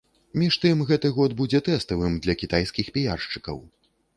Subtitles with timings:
[0.43, 3.63] Між тым гэты год будзе тэставым для кітайскіх піяршчыкаў.